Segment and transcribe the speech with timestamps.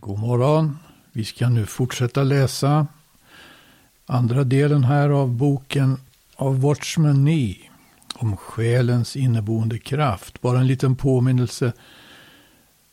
[0.00, 0.78] God morgon.
[1.12, 2.86] Vi ska nu fortsätta läsa
[4.06, 5.96] andra delen här av boken
[6.36, 7.56] av Watchman Nee
[8.14, 10.40] om själens inneboende kraft.
[10.40, 11.72] Bara en liten påminnelse.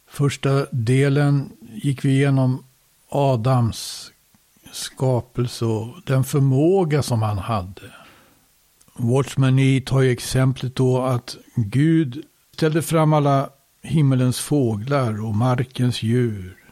[0.07, 2.63] Första delen gick vi igenom
[3.09, 4.11] Adams
[4.71, 7.91] skapelse och den förmåga som han hade.
[8.93, 13.49] Watchman Nee tar ju exemplet då att Gud ställde fram alla
[13.81, 16.64] himmelens fåglar och markens djur.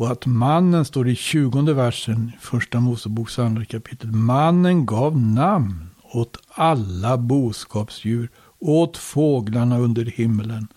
[0.00, 6.36] Och att mannen, står i 20 versen, första Moseboks andra kapitel, mannen gav namn åt
[6.48, 8.28] alla boskapsdjur,
[8.58, 10.68] åt fåglarna under himlen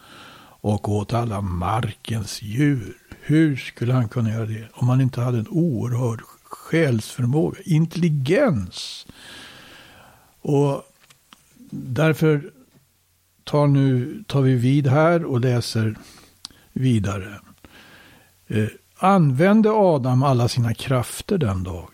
[0.62, 2.98] och åt alla markens djur.
[3.22, 9.08] Hur skulle han kunna göra det om han inte hade en oerhörd själsförmåga, intelligens?
[10.42, 10.84] Och
[11.72, 12.52] därför
[13.44, 15.96] tar, nu, tar vi vid här och läser
[16.74, 17.40] vidare.
[18.48, 18.68] Eh,
[19.06, 21.90] Använde Adam alla sina krafter den dagen?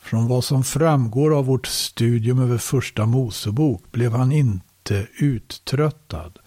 [0.00, 6.38] Från vad som framgår av vårt studium över första Mosebok blev han inte uttröttad.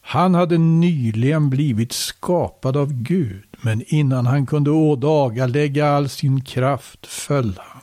[0.00, 7.06] Han hade nyligen blivit skapad av Gud, men innan han kunde ådagalägga all sin kraft
[7.06, 7.82] föll han.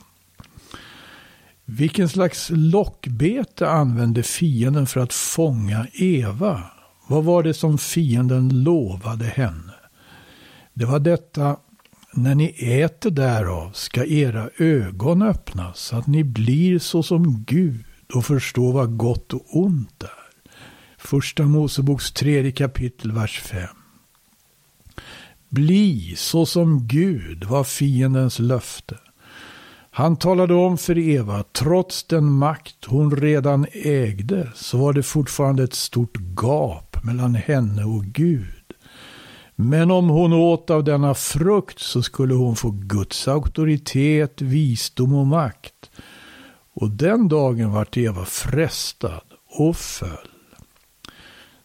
[1.64, 6.62] Vilken slags lockbete använde fienden för att fånga Eva?
[7.06, 9.71] Vad var det som fienden lovade henne?
[10.74, 11.56] Det var detta,
[12.12, 17.84] när ni äter därav ska era ögon öppnas så att ni blir såsom Gud
[18.14, 20.10] och förstår vad gott och ont är.
[20.98, 23.68] Första Moseboks tredje kapitel, vers 5.
[25.48, 28.98] Bli såsom Gud var fiendens löfte.
[29.90, 35.62] Han talade om för Eva, trots den makt hon redan ägde, så var det fortfarande
[35.64, 38.61] ett stort gap mellan henne och Gud.
[39.62, 45.26] Men om hon åt av denna frukt så skulle hon få Guds auktoritet, visdom och
[45.26, 45.90] makt.
[46.74, 49.22] Och den dagen vart Eva frestad
[49.58, 50.28] och föll.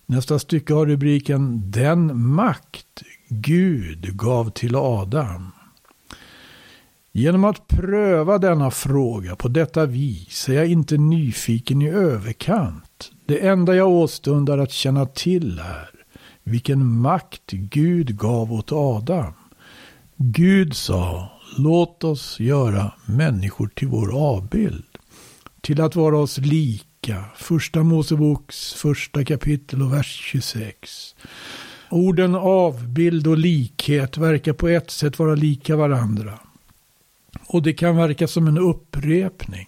[0.05, 5.51] Nästa stycke har rubriken Den makt Gud gav till Adam.
[7.11, 13.11] Genom att pröva denna fråga på detta vis är jag inte nyfiken i överkant.
[13.25, 15.96] Det enda jag åstundar att känna till är
[16.47, 19.33] vilken makt Gud gav åt Adam.
[20.17, 24.85] Gud sa, låt oss göra människor till vår avbild,
[25.61, 27.25] till att vara oss lika.
[27.35, 31.15] Första Moseboks första kapitel och vers 26.
[31.89, 36.39] Orden avbild och likhet verkar på ett sätt vara lika varandra.
[37.47, 39.67] Och det kan verka som en upprepning.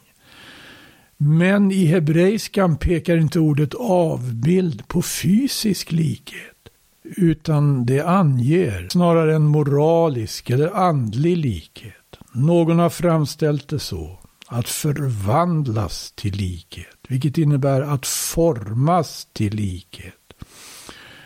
[1.18, 6.59] Men i hebreiskan pekar inte ordet avbild på fysisk likhet.
[7.04, 11.96] Utan det anger snarare en moralisk eller andlig likhet.
[12.32, 14.20] Någon har framställt det så.
[14.48, 16.98] Att förvandlas till likhet.
[17.10, 20.14] Vilket innebär att formas till likhet.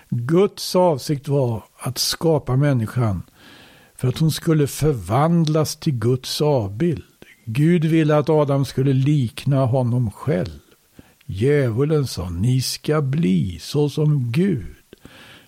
[0.10, 3.24] Guds avsikt var att skapa människan
[3.96, 7.04] för att hon skulle förvandlas till Guds avbild.
[7.46, 10.60] Gud ville att Adam skulle likna honom själv.
[11.26, 14.83] Djävulen sa, ni ska bli så som Gud.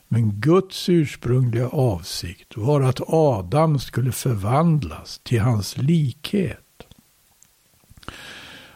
[0.08, 6.60] Men Guds ursprungliga avsikt var att Adam skulle förvandlas till hans likhet.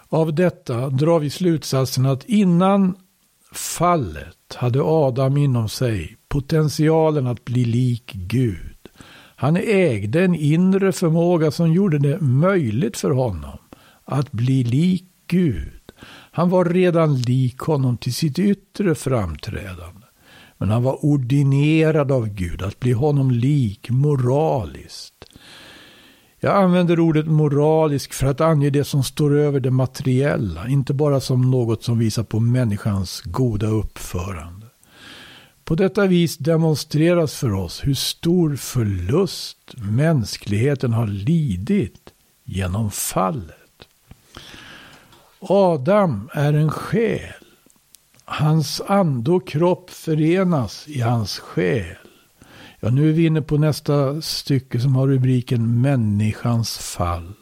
[0.10, 2.96] Av detta drar vi slutsatsen att innan
[3.52, 8.76] fallet hade Adam inom sig potentialen att bli lik Gud.
[9.36, 13.58] Han ägde en inre förmåga som gjorde det möjligt för honom
[14.06, 15.92] att bli lik Gud.
[16.32, 19.99] Han var redan lik honom till sitt yttre framträdande.
[20.60, 25.26] Men han var ordinerad av Gud att bli honom lik moraliskt.
[26.40, 31.20] Jag använder ordet moralisk för att ange det som står över det materiella, inte bara
[31.20, 34.66] som något som visar på människans goda uppförande.
[35.64, 42.14] På detta vis demonstreras för oss hur stor förlust mänskligheten har lidit
[42.44, 43.56] genom fallet.
[45.40, 47.39] Adam är en själ
[48.32, 51.96] Hans ande och kropp förenas i hans själ.
[52.80, 57.34] Ja, nu är vi inne på nästa stycke som har rubriken Människans fall.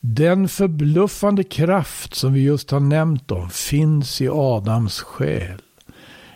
[0.00, 5.62] Den förbluffande kraft som vi just har nämnt om finns i Adams själ.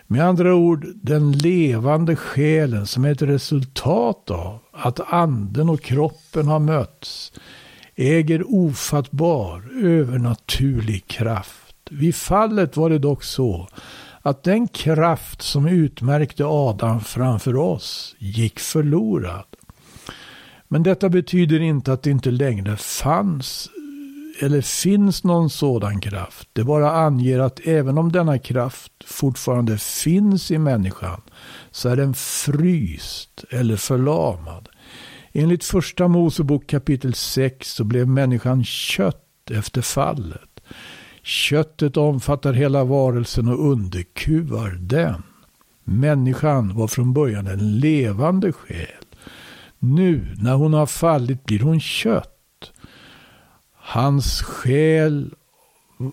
[0.07, 6.47] Med andra ord, den levande själen som är ett resultat av att anden och kroppen
[6.47, 7.33] har mötts
[7.97, 11.70] äger ofattbar, övernaturlig kraft.
[11.91, 13.69] Vid fallet var det dock så
[14.23, 19.45] att den kraft som utmärkte Adam framför oss gick förlorad.
[20.69, 23.71] Men detta betyder inte att det inte längre fanns
[24.41, 26.49] eller finns någon sådan kraft.
[26.53, 31.21] Det bara anger att även om denna kraft fortfarande finns i människan
[31.71, 34.69] så är den fryst eller förlamad.
[35.33, 40.61] Enligt första Mosebok kapitel 6 så blev människan kött efter fallet.
[41.31, 45.23] Köttet omfattar hela varelsen och underkuvar den.
[45.85, 49.05] Människan var från början en levande själ.
[49.79, 52.73] Nu när hon har fallit blir hon kött.
[53.75, 55.35] Hans själ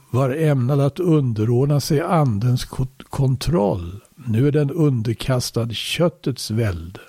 [0.09, 2.65] var ämnad att underordna sig andens
[3.09, 4.01] kontroll.
[4.15, 7.01] Nu är den underkastad köttets välde.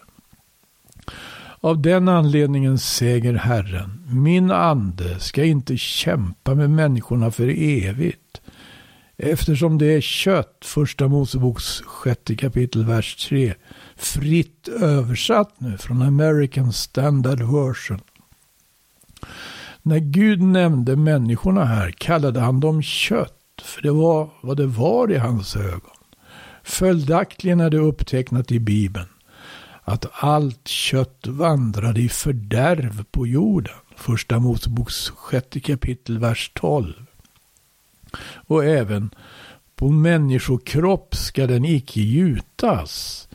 [1.61, 8.41] Av den anledningen säger Herren, min ande ska inte kämpa med människorna för evigt.
[9.17, 13.55] Eftersom det är kött, första Moseboks sjätte kapitel, vers 3,
[13.97, 18.01] fritt översatt nu från American Standard Version.
[19.83, 25.13] När Gud nämnde människorna här kallade han dem kött, för det var vad det var
[25.13, 25.97] i hans ögon.
[26.63, 29.09] Följaktligen är det upptecknat i Bibeln
[29.89, 33.75] att allt kött vandrade i fördärv på jorden.
[33.97, 36.95] Första Moseboks sjätte kapitel, vers 12.
[38.35, 39.11] Och även
[39.77, 43.29] på människokropp ska den icke gjutas.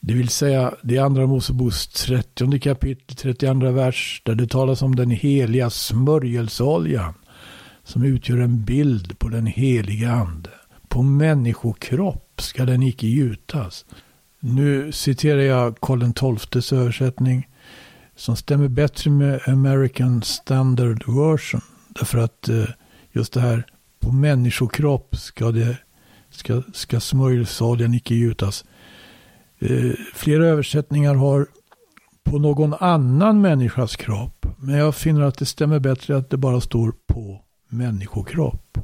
[0.00, 5.10] Det vill säga det andra Moseboks 30 kapitel, 32 vers, där det talas om den
[5.10, 7.14] heliga smörjelseoljan
[7.84, 10.50] som utgör en bild på den heliga ande.
[10.88, 13.84] På människokropp ska den icke gjutas.
[14.40, 17.48] Nu citerar jag Karl XIIs översättning
[18.16, 21.60] som stämmer bättre med American Standard Version.
[21.88, 22.64] Därför att eh,
[23.12, 23.66] just det här
[24.00, 25.76] på människokropp ska, det,
[26.30, 28.64] ska, ska smörjelseoljan icke gjutas.
[29.58, 31.46] Eh, flera översättningar har
[32.24, 34.46] på någon annan människas kropp.
[34.58, 38.78] Men jag finner att det stämmer bättre att det bara står på människokropp.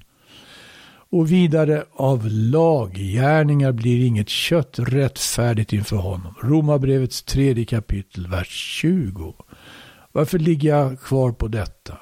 [1.14, 6.34] Och vidare, av laggärningar blir inget kött rättfärdigt inför honom.
[6.42, 9.34] Romarbrevets tredje kapitel, vers 20.
[10.12, 11.98] Varför ligger jag kvar på detta?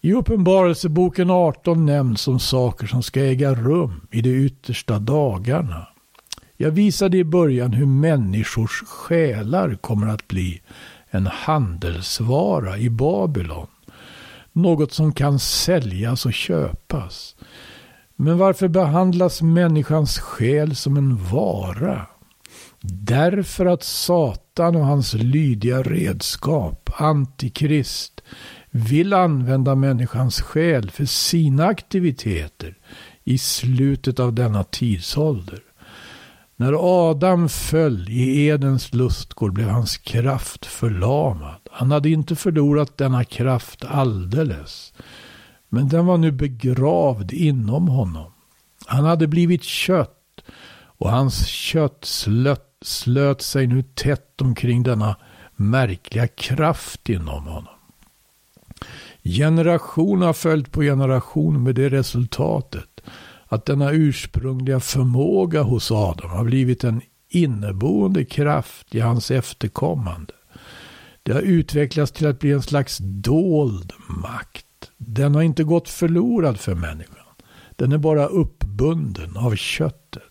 [0.00, 5.86] I Uppenbarelseboken 18 nämns om saker som ska äga rum i de yttersta dagarna.
[6.56, 10.60] Jag visade i början hur människors själar kommer att bli
[11.10, 13.66] en handelsvara i Babylon.
[14.52, 17.36] Något som kan säljas och köpas.
[18.24, 22.06] Men varför behandlas människans själ som en vara?
[22.82, 28.20] Därför att Satan och hans lydiga redskap, Antikrist,
[28.70, 32.78] vill använda människans själ för sina aktiviteter
[33.24, 35.62] i slutet av denna tidsålder.
[36.56, 36.74] När
[37.10, 41.60] Adam föll i Edens lustgård blev hans kraft förlamad.
[41.70, 44.92] Han hade inte förlorat denna kraft alldeles.
[45.74, 48.32] Men den var nu begravd inom honom.
[48.86, 50.44] Han hade blivit kött
[50.84, 55.16] och hans kött slöt, slöt sig nu tätt omkring denna
[55.56, 57.74] märkliga kraft inom honom.
[59.22, 63.02] Generation har följt på generation med det resultatet
[63.46, 70.32] att denna ursprungliga förmåga hos Adam har blivit en inneboende kraft i hans efterkommande.
[71.22, 74.66] Det har utvecklats till att bli en slags dold makt.
[75.06, 77.16] Den har inte gått förlorad för människan.
[77.76, 80.22] Den är bara uppbunden av köttet.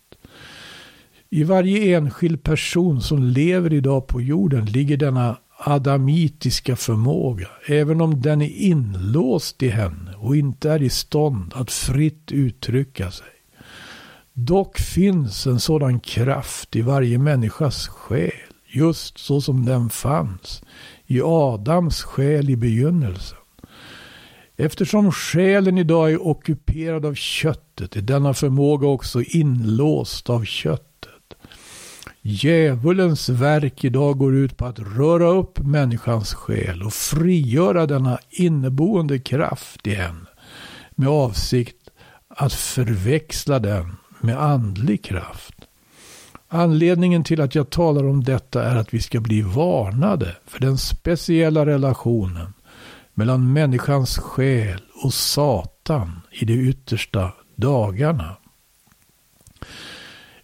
[1.30, 8.20] I varje enskild person som lever idag på jorden ligger denna adamitiska förmåga, även om
[8.20, 13.26] den är inlåst i henne och inte är i stånd att fritt uttrycka sig.
[14.32, 18.30] Dock finns en sådan kraft i varje människas själ,
[18.66, 20.62] just så som den fanns
[21.06, 23.38] i Adams själ i begynnelsen.
[24.64, 31.34] Eftersom själen idag är ockuperad av köttet är denna förmåga också inlåst av köttet.
[32.20, 39.18] Djävulens verk idag går ut på att röra upp människans själ och frigöra denna inneboende
[39.18, 40.28] kraft i henne
[40.90, 41.90] med avsikt
[42.28, 45.54] att förväxla den med andlig kraft.
[46.48, 50.78] Anledningen till att jag talar om detta är att vi ska bli varnade för den
[50.78, 52.52] speciella relationen
[53.14, 58.36] mellan människans själ och Satan i de yttersta dagarna.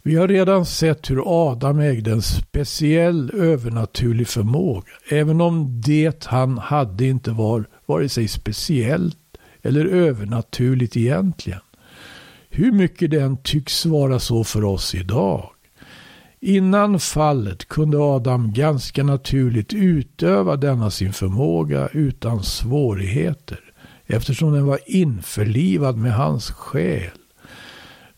[0.03, 4.93] Vi har redan sett hur Adam ägde en speciell övernaturlig förmåga.
[5.11, 9.19] Även om det han hade inte var vare sig speciellt
[9.63, 11.61] eller övernaturligt egentligen.
[12.51, 15.51] hur mycket den tycks vara så för oss idag.
[16.41, 23.61] Innan fallet kunde Adam ganska naturligt utöva denna sin förmåga utan svårigheter
[24.07, 27.11] eftersom den var införlivad med hans själ.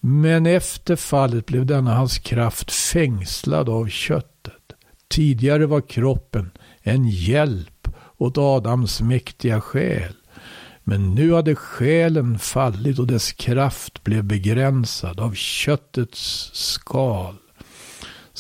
[0.01, 4.55] Men efter fallet blev denna hans kraft fängslad av köttet.
[5.09, 6.51] Tidigare var kroppen
[6.83, 10.15] en hjälp åt Adams mäktiga själ.
[10.85, 17.35] Men nu hade själen fallit och dess kraft blev begränsad av köttets skal.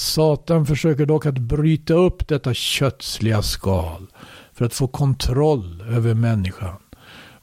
[0.00, 4.06] Satan försöker dock att bryta upp detta kötsliga skal
[4.52, 6.76] för att få kontroll över människan.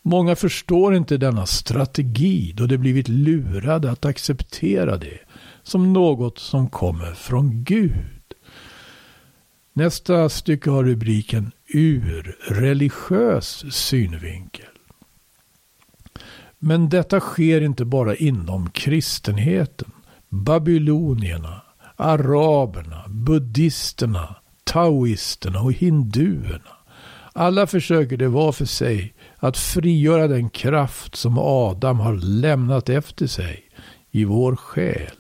[0.01, 5.19] Många förstår inte denna strategi då de blivit lurade att acceptera det
[5.63, 8.33] som något som kommer från Gud.
[9.73, 14.65] Nästa stycke har rubriken Ur religiös synvinkel.
[16.59, 19.91] Men detta sker inte bara inom kristenheten.
[20.29, 21.61] Babylonierna,
[21.97, 26.77] araberna, buddisterna, taoisterna och hinduerna.
[27.33, 33.27] Alla försöker det var för sig att frigöra den kraft som Adam har lämnat efter
[33.27, 33.63] sig
[34.11, 35.11] i vår själ.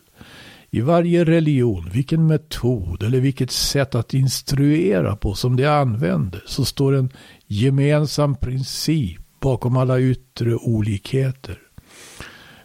[0.69, 6.65] I varje religion, vilken metod eller vilket sätt att instruera på som de använder, så
[6.65, 7.09] står en
[7.47, 11.66] gemensam princip bakom alla yttre olikheter.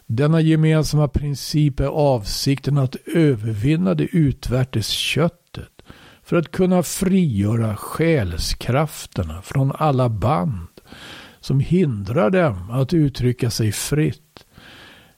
[0.05, 5.81] Denna gemensamma princip är avsikten att övervinna det utvärtes köttet
[6.23, 10.67] för att kunna frigöra själskrafterna från alla band
[11.39, 14.45] som hindrar dem att uttrycka sig fritt.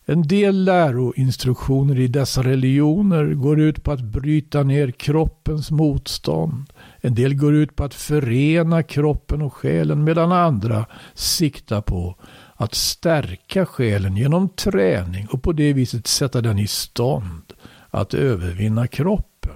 [0.08, 6.74] En del läroinstruktioner i dessa religioner går ut på att bryta ner kroppens motstånd.
[7.02, 12.16] En del går ut på att förena kroppen och själen medan andra siktar på
[12.56, 17.54] att stärka själen genom träning och på det viset sätta den i stånd
[17.90, 19.52] att övervinna kroppen.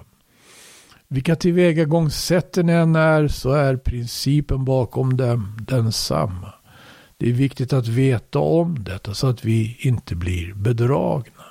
[1.08, 6.52] Vilka tillvägagångssätten än är så är principen bakom dem densamma.
[7.16, 11.44] Det är viktigt att veta om detta så att vi inte blir bedragna.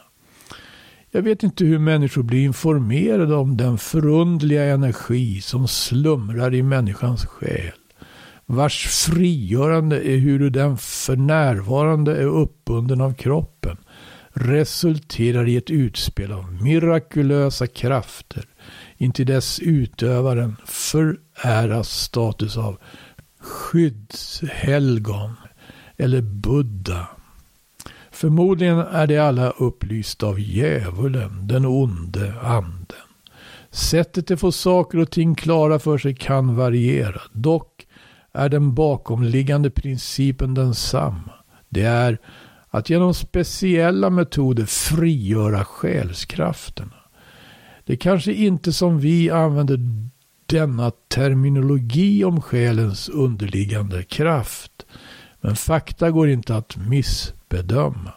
[1.11, 7.25] Jag vet inte hur människor blir informerade om den förundliga energi som slumrar i människans
[7.25, 7.71] själ.
[8.51, 13.77] Vars frigörande är hur den för närvarande är uppbunden av kroppen
[14.33, 18.45] resulterar i ett utspel av mirakulösa krafter
[18.97, 22.77] intill dess utövaren föräras status av
[23.39, 25.31] skyddshelgon
[25.97, 27.07] eller Buddha.
[28.11, 33.07] Förmodligen är de alla upplysta av djävulen, den onde anden.
[33.71, 37.21] Sättet att få saker och ting klara för sig kan variera.
[37.33, 37.85] Dock
[38.39, 41.31] är den bakomliggande principen densamma.
[41.69, 42.17] Det är
[42.69, 46.95] att genom speciella metoder frigöra själskrafterna.
[47.85, 49.79] Det är kanske inte som vi använder
[50.45, 54.85] denna terminologi om själens underliggande kraft.
[55.41, 58.13] Men fakta går inte att missbedöma.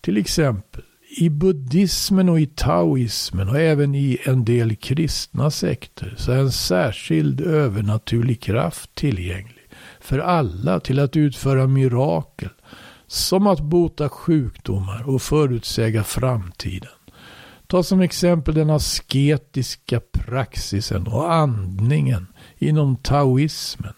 [0.00, 0.82] Till exempel
[1.16, 6.52] i buddhismen och i taoismen och även i en del kristna sekter så är en
[6.52, 9.68] särskild övernaturlig kraft tillgänglig
[10.00, 12.48] för alla till att utföra mirakel
[13.06, 16.90] som att bota sjukdomar och förutsäga framtiden.
[17.66, 22.26] Ta som exempel den asketiska praxisen och andningen
[22.58, 23.94] inom taoismen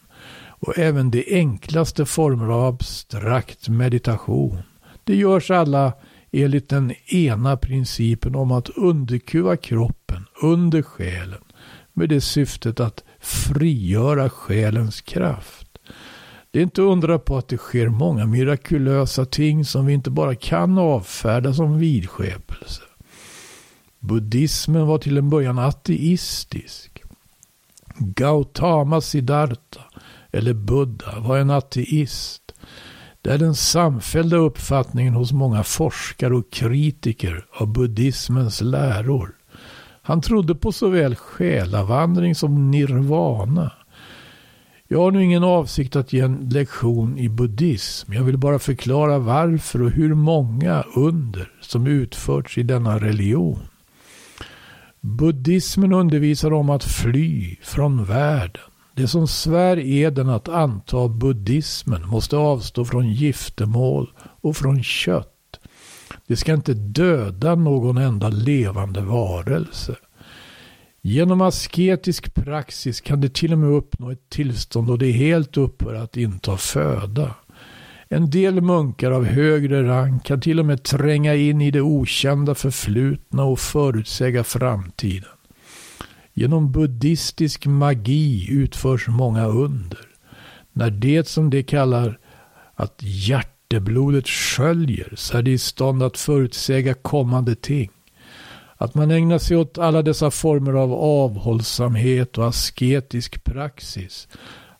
[0.48, 4.62] och även de enklaste former av abstrakt meditation.
[5.04, 5.92] Det görs alla
[6.32, 11.42] enligt den ena principen om att underkuva kroppen under själen
[11.92, 15.66] med det syftet att frigöra själens kraft.
[16.50, 20.34] Det är inte undra på att det sker många mirakulösa ting som vi inte bara
[20.34, 22.82] kan avfärda som vidskepelse.
[23.98, 27.02] Buddhismen var till en början ateistisk.
[27.98, 29.80] Gautama Siddhartha
[30.30, 32.41] eller Buddha var en ateist.
[33.22, 39.30] Det är den samfällda uppfattningen hos många forskare och kritiker av buddhismens läror.
[40.02, 43.72] Han trodde på såväl själavandring som nirvana.
[44.88, 48.12] Jag har nu ingen avsikt att ge en lektion i buddhism.
[48.12, 53.58] Jag vill bara förklara varför och hur många under som utförts i denna religion.
[55.00, 58.71] Buddhismen undervisar om att fly från världen.
[58.94, 65.28] Det som svär eden att anta buddhismen måste avstå från giftermål och från kött.
[66.26, 69.96] Det ska inte döda någon enda levande varelse.
[71.02, 75.94] Genom asketisk praxis kan det till och med uppnå ett tillstånd då det helt upphör
[75.94, 77.34] att inta föda.
[78.08, 82.54] En del munkar av högre rang kan till och med tränga in i det okända
[82.54, 85.30] förflutna och förutsäga framtiden.
[86.34, 90.08] Genom buddhistisk magi utförs många under.
[90.72, 92.18] När det som de kallar
[92.74, 97.90] att hjärteblodet sköljer så är det i stånd att förutsäga kommande ting.
[98.76, 104.28] Att man ägnar sig åt alla dessa former av avhållsamhet och asketisk praxis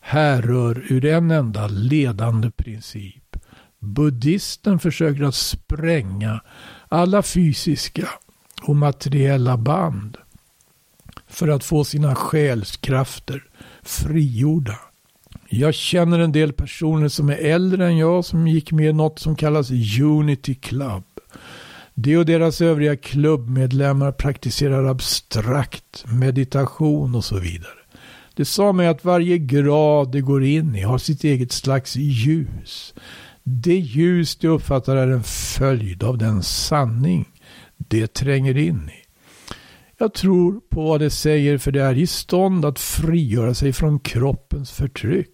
[0.01, 3.37] härrör ur en enda ledande princip.
[3.79, 6.41] Buddhisten försöker att spränga
[6.87, 8.09] alla fysiska
[8.63, 10.17] och materiella band
[11.33, 13.43] för att få sina själskrafter
[13.81, 14.79] frigjorda.
[15.49, 19.19] Jag känner en del personer som är äldre än jag som gick med i något
[19.19, 19.71] som kallas
[20.01, 21.03] Unity Club.
[21.93, 27.79] De och deras övriga klubbmedlemmar praktiserar abstrakt meditation och så vidare.
[28.35, 32.93] Det sa mig att varje grad det går in i har sitt eget slags ljus.
[33.43, 37.25] Det ljus de uppfattar är en följd av den sanning
[37.77, 39.02] det tränger in i.
[40.03, 43.99] Jag tror på vad det säger för det är i stånd att frigöra sig från
[43.99, 45.29] kroppens förtryck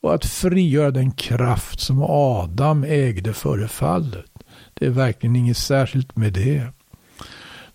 [0.00, 4.30] och att frigöra den kraft som Adam ägde före fallet.
[4.74, 6.66] Det är verkligen inget särskilt med det.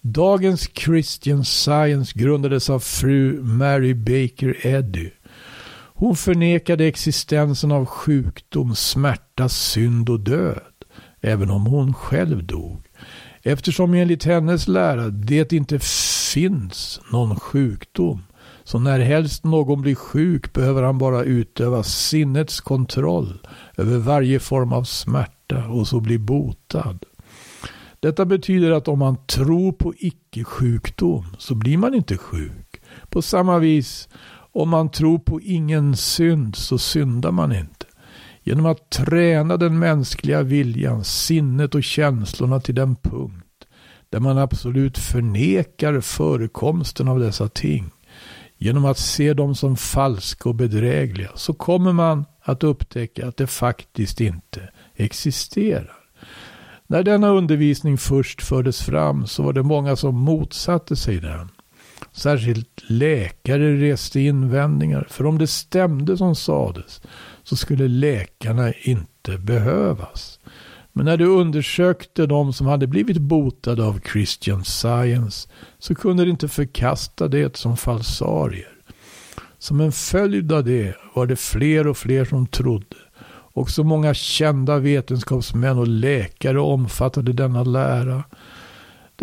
[0.01, 5.09] Dagens Christian Science grundades av fru Mary Baker Eddy.
[5.93, 10.73] Hon förnekade existensen av sjukdom, smärta, synd och död,
[11.21, 12.81] även om hon själv dog.
[13.43, 15.79] Eftersom enligt hennes lära det inte
[16.33, 18.23] finns någon sjukdom,
[18.63, 23.47] så när helst någon blir sjuk behöver han bara utöva sinnets kontroll
[23.77, 26.99] över varje form av smärta och så bli botad.
[27.99, 32.81] Detta betyder att om man tror på icke-sjukdom så blir man inte sjuk.
[33.09, 34.09] På samma vis,
[34.51, 37.85] om man tror på ingen synd så syndar man inte.
[38.43, 43.45] Genom att träna den mänskliga viljan, sinnet och känslorna till den punkt
[44.09, 47.91] där man absolut förnekar förekomsten av dessa ting.
[48.57, 53.47] Genom att se dem som falska och bedrägliga så kommer man att upptäcka att det
[53.47, 55.95] faktiskt inte existerar.
[56.87, 61.49] När denna undervisning först fördes fram så var det många som motsatte sig den.
[62.11, 67.01] Särskilt läkare reste invändningar, för om det stämde som sades
[67.43, 70.39] så skulle läkarna inte behövas.
[70.93, 76.29] Men när du undersökte de som hade blivit botade av Christian Science så kunde de
[76.29, 78.69] inte förkasta det som falsarier.
[79.59, 82.95] Som en följd av det var det fler och fler som trodde.
[83.55, 88.23] och så många kända vetenskapsmän och läkare omfattade denna lära.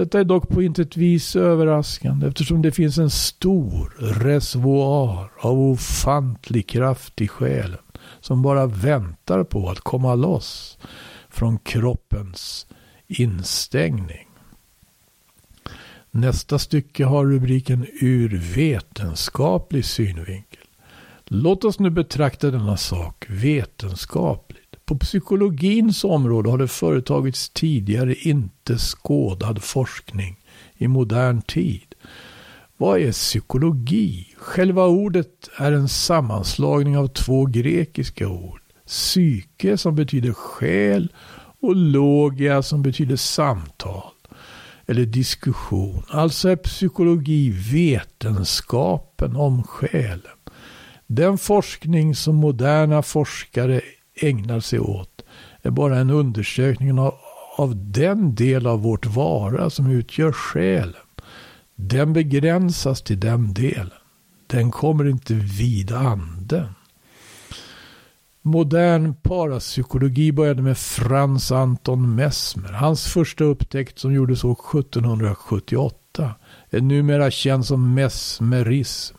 [0.01, 6.69] Detta är dock på intet vis överraskande eftersom det finns en stor reservoar av ofantlig
[6.69, 7.79] kraft i själen
[8.21, 10.79] som bara väntar på att komma loss
[11.29, 12.67] från kroppens
[13.07, 14.29] instängning.
[16.11, 20.65] Nästa stycke har rubriken Ur vetenskaplig synvinkel.
[21.25, 24.70] Låt oss nu betrakta denna sak vetenskapligt.
[24.91, 30.37] På psykologins område har det företagits tidigare inte skådad forskning
[30.77, 31.95] i modern tid.
[32.77, 34.35] Vad är psykologi?
[34.37, 38.61] Själva ordet är en sammanslagning av två grekiska ord.
[38.87, 41.13] Psyke som betyder själ
[41.61, 44.13] och logia som betyder samtal
[44.87, 46.03] eller diskussion.
[46.09, 50.39] Alltså är psykologi vetenskapen om själen.
[51.07, 53.81] Den forskning som moderna forskare
[54.21, 55.25] ägnar sig åt
[55.63, 57.15] är bara en undersökning av,
[57.57, 60.95] av den del av vårt vara som utgör själen.
[61.75, 63.91] Den begränsas till den delen.
[64.47, 66.69] Den kommer inte vid anden.
[68.43, 72.73] Modern parapsykologi började med Frans Anton Mesmer.
[72.73, 76.35] Hans första upptäckt som gjordes år 1778
[76.71, 79.17] är numera känd som mesmerism.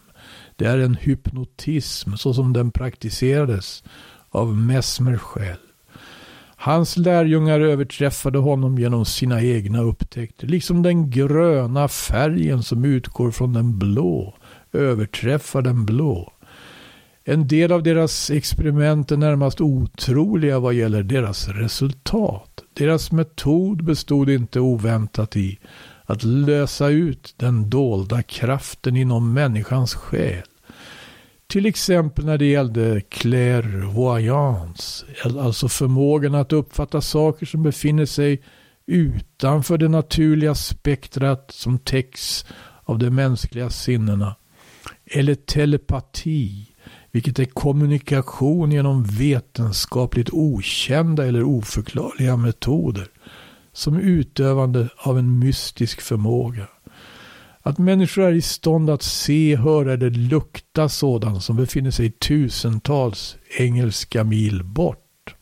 [0.56, 3.84] Det är en hypnotism så som den praktiserades
[4.32, 5.58] av Mesmer själv.
[6.56, 13.54] Hans lärjungar överträffade honom genom sina egna upptäckter, liksom den gröna färgen som utgår från
[13.54, 14.36] den blå
[14.74, 16.34] överträffar den blå.
[17.24, 22.64] En del av deras experiment är närmast otroliga vad gäller deras resultat.
[22.74, 25.60] Deras metod bestod inte oväntat i
[26.06, 30.44] att lösa ut den dolda kraften inom människans själ.
[31.52, 38.42] Till exempel när det gällde clairvoyance, alltså-, alltså förmågan att uppfatta saker som befinner sig
[38.86, 42.46] utanför det naturliga spektrat som täcks
[42.84, 44.36] av de mänskliga sinnena.
[45.06, 46.68] Eller telepati,
[47.12, 53.08] vilket är kommunikation genom vetenskapligt okända eller oförklarliga metoder,
[53.74, 56.68] som utövande av en mystisk förmåga.
[57.64, 63.38] Att människor är i stånd att se, höra eller lukta sådant som befinner sig tusentals
[63.58, 65.36] engelska mil bort.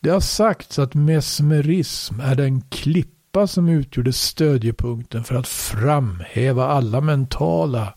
[0.00, 7.00] Det har sagts att mesmerism är den klippa som utgjorde stödjepunkten för att framhäva alla
[7.00, 7.94] mentala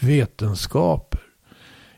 [0.00, 1.20] vetenskaper.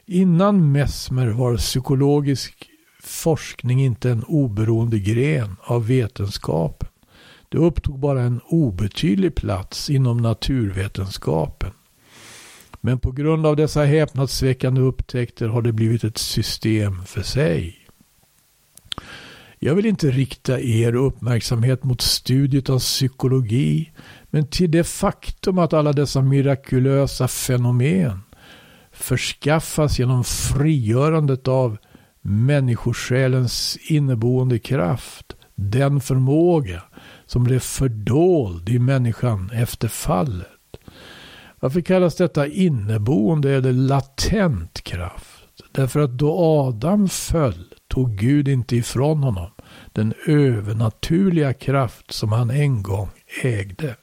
[0.07, 2.69] Innan Mesmer var psykologisk
[3.03, 6.89] forskning inte en oberoende gren av vetenskapen.
[7.57, 11.71] Det upptog bara en obetydlig plats inom naturvetenskapen.
[12.81, 17.79] Men på grund av dessa häpnadsväckande upptäckter har det blivit ett system för sig.
[19.59, 23.93] Jag vill inte rikta er uppmärksamhet mot studiet av psykologi,
[24.31, 28.21] men till det faktum att alla dessa mirakulösa fenomen
[28.93, 31.77] förskaffas genom frigörandet av
[32.21, 36.83] människosjälens inneboende kraft, den förmåga
[37.27, 40.47] som blev fördold i människan efter fallet.
[41.61, 45.47] Varför kallas detta inneboende eller latent kraft?
[45.73, 49.51] Därför att då Adam föll tog Gud inte ifrån honom
[49.93, 53.09] den övernaturliga kraft som han en gång
[53.43, 53.97] ägde.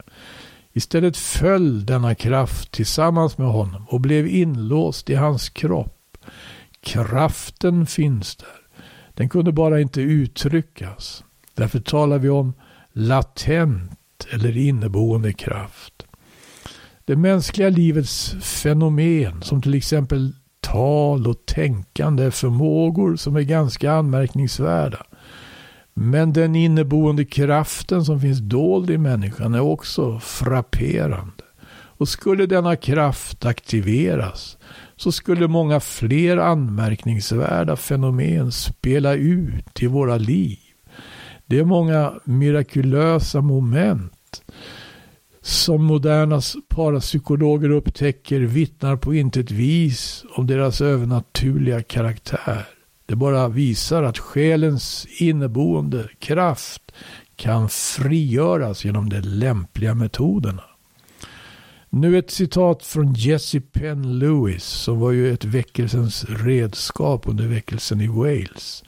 [0.72, 6.16] Istället föll denna kraft tillsammans med honom och blev inlåst i hans kropp.
[6.80, 8.48] Kraften finns där.
[9.14, 11.24] Den kunde bara inte uttryckas.
[11.54, 12.52] Därför talar vi om
[12.94, 16.06] latent eller inneboende kraft.
[17.04, 23.92] Det mänskliga livets fenomen som till exempel tal och tänkande är förmågor som är ganska
[23.92, 25.06] anmärkningsvärda.
[25.94, 31.44] Men den inneboende kraften som finns dold i människan är också frapperande.
[31.96, 34.58] Och skulle denna kraft aktiveras
[34.96, 40.63] så skulle många fler anmärkningsvärda fenomen spela ut i våra liv.
[41.54, 44.42] Det är många mirakulösa moment
[45.42, 52.68] som moderna parapsykologer upptäcker vittnar på intet vis om deras övernaturliga karaktär.
[53.06, 56.92] Det bara visar att själens inneboende kraft
[57.36, 60.64] kan frigöras genom de lämpliga metoderna.
[61.90, 68.00] Nu ett citat från Jessie Penn Lewis som var ju ett väckelsens redskap under väckelsen
[68.00, 68.84] i Wales.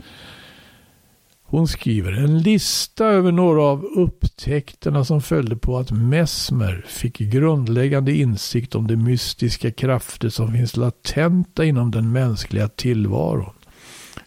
[1.48, 8.12] Hon skriver en lista över några av upptäckterna som följde på att Mesmer fick grundläggande
[8.12, 13.52] insikt om de mystiska krafter som finns latenta inom den mänskliga tillvaron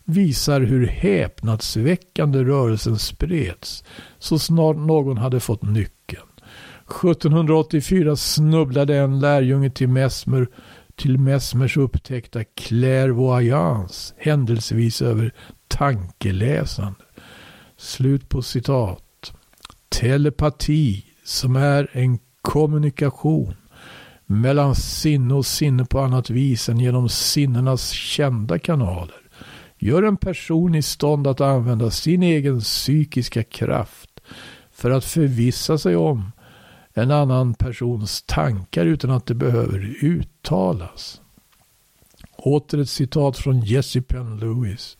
[0.03, 3.83] visar hur häpnadsväckande rörelsen spreds
[4.19, 6.27] så snart någon hade fått nyckeln.
[6.87, 10.47] 1784 snubblade en lärjunge till Mesmer
[10.95, 15.33] till Mesmers upptäckta clairvoyance händelsevis över
[15.67, 16.99] tankeläsande.
[17.79, 19.33] Slut på citat.
[19.89, 23.55] Telepati som är en kommunikation
[24.25, 29.21] mellan sinne och sinne på annat vis än genom sinnenas kända kanaler
[29.77, 34.19] gör en person i stånd att använda sin egen psykiska kraft
[34.71, 36.31] för att förvissa sig om
[36.93, 41.21] en annan persons tankar utan att det behöver uttalas.
[42.37, 44.97] Åter ett citat från Jesse Penn Lewis.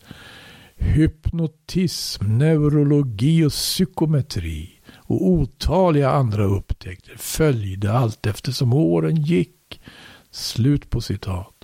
[0.80, 9.80] Hypnotism, neurologi och psykometri och otaliga andra upptäckter följde allt eftersom åren gick.
[10.30, 11.54] Slut på citat.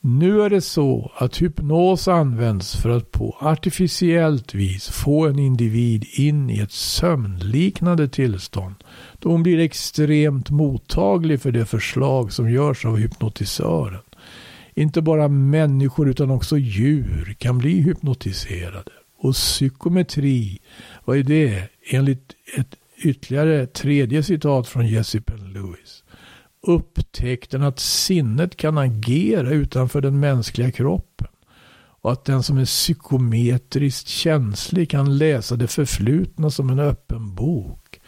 [0.00, 6.04] Nu är det så att hypnos används för att på artificiellt vis få en individ
[6.12, 8.74] in i ett sömnliknande tillstånd
[9.18, 14.00] då hon blir extremt mottaglig för det förslag som görs av hypnotisören.
[14.78, 18.90] Inte bara människor utan också djur kan bli hypnotiserade.
[19.18, 20.58] Och psykometri,
[21.04, 21.68] vad är det?
[21.90, 26.04] Enligt ett ytterligare tredje citat från Jesse Penn Lewis
[26.62, 31.28] upptäckten att sinnet kan agera utanför den mänskliga kroppen
[32.00, 38.00] och att den som är psykometriskt känslig kan läsa det förflutna som en öppen bok.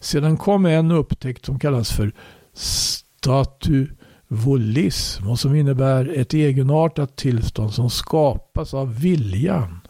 [0.00, 2.12] Sedan kom en upptäckt som kallas för
[2.52, 3.86] statu
[4.32, 9.80] volism och som innebär ett egenartat tillstånd som skapas av viljan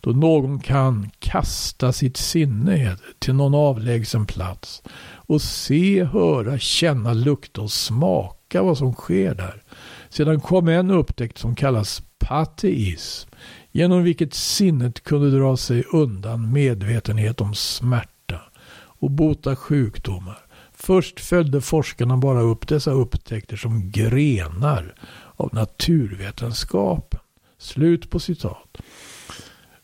[0.00, 4.82] då någon kan kasta sitt sinne till någon avlägsen plats
[5.14, 9.62] och se, höra, känna, lukta och smaka vad som sker där.
[10.08, 13.30] Sedan kom en upptäckt som kallas pateism,
[13.72, 18.40] genom vilket sinnet kunde dra sig undan medvetenhet om smärta
[18.76, 20.38] och bota sjukdomar.
[20.84, 24.94] Först följde forskarna bara upp dessa upptäckter som grenar
[25.36, 27.20] av naturvetenskapen.
[27.58, 28.76] Slut på citat.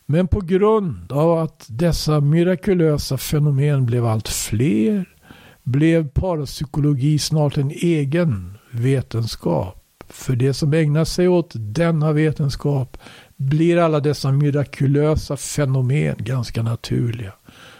[0.05, 5.15] Men på grund av att dessa mirakulösa fenomen blev allt fler
[5.63, 9.83] blev parapsykologi snart en egen vetenskap.
[10.09, 12.97] För det som ägnar sig åt denna vetenskap
[13.35, 17.33] blir alla dessa mirakulösa fenomen ganska naturliga.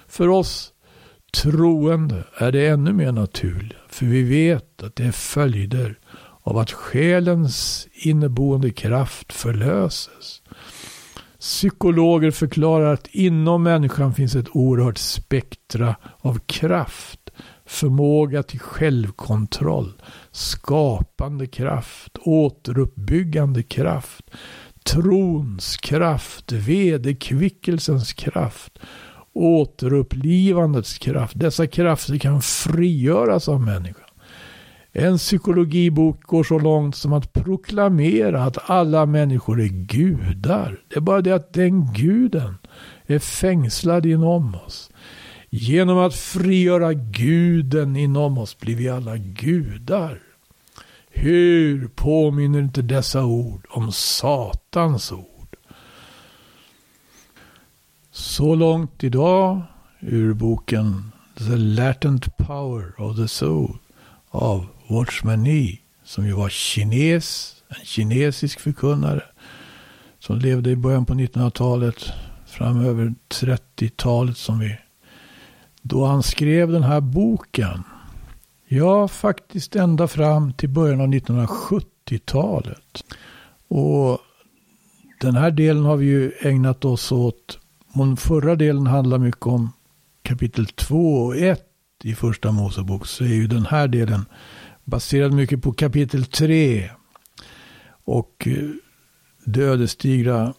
[0.07, 0.73] För oss
[1.31, 3.77] troende är det ännu mer naturligt.
[3.89, 5.99] För vi vet att det är följder
[6.41, 10.41] av att själens inneboende kraft förlöses.
[11.39, 17.21] Psykologer förklarar att inom människan finns ett oerhört spektra av kraft
[17.71, 24.31] förmåga till självkontroll, skapande kraft, återuppbyggande kraft,
[24.83, 28.79] trons kraft, vederkvickelsens kraft,
[29.33, 31.39] återupplivandets kraft.
[31.39, 34.05] Dessa krafter kan frigöras av människan.
[34.93, 40.79] En psykologibok går så långt som att proklamera att alla människor är gudar.
[40.87, 42.57] Det är bara det att den guden
[43.05, 44.91] är fängslad inom oss.
[45.49, 50.19] Genom att frigöra guden inom oss blir vi alla gudar.
[51.09, 55.30] Hur påminner inte dessa ord om Satans ord?
[58.11, 59.61] Så långt idag
[59.99, 63.77] ur boken The Latent Power of the Soul
[64.29, 69.23] av Watchman Nee, som ju var kines, en kinesisk förkunnare
[70.19, 72.11] som levde i början på 1900-talet,
[72.47, 74.77] framöver 30-talet som vi
[75.81, 77.83] då han skrev den här boken.
[78.67, 83.03] Ja, faktiskt ända fram till början av 1970-talet.
[83.67, 84.19] Och
[85.21, 87.60] den här delen har vi ju ägnat oss åt.
[87.93, 89.71] Den förra delen handlar mycket om
[90.23, 91.67] kapitel 2 och 1
[92.03, 93.07] i första Mosebok.
[93.07, 94.25] Så är ju den här delen
[94.83, 96.89] baserad mycket på kapitel 3.
[98.05, 98.69] Och eh,
[99.45, 100.53] det ödesdigra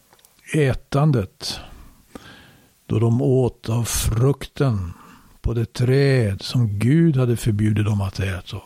[0.54, 1.60] ätandet.
[2.86, 4.92] Då de åt av frukten
[5.40, 8.62] på det träd som Gud hade förbjudit dem att äta av.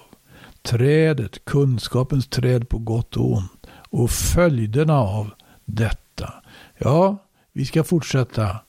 [0.63, 3.67] Trädet, kunskapens träd på gott och ont.
[3.91, 5.31] Och följderna av
[5.65, 6.35] detta.
[6.79, 7.26] Ja,
[7.57, 8.61] vi ska fortsätta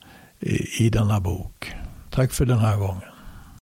[0.78, 1.72] i denna bok.
[2.10, 3.07] Tack för den här gången.